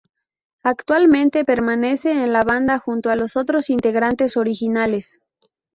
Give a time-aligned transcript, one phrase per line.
[0.63, 5.21] Actualmente permanece en la banda junto a los otros integrantes originales.